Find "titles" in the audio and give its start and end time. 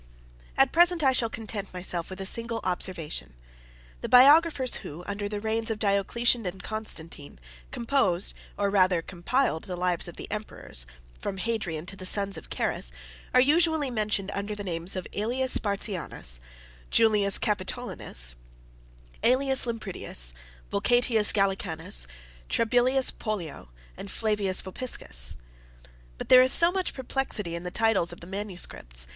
27.69-28.11